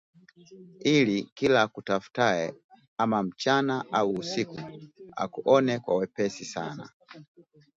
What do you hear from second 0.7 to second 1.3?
ili